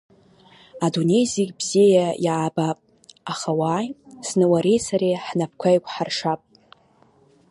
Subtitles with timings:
[0.85, 2.77] Адунеи зегь бзиа иаабап,
[3.31, 3.87] аха, уааи,
[4.27, 6.41] зны уареи сареи ҳнапқәа еиқәҳаршап.